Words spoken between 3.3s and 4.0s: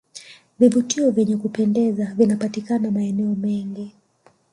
mengi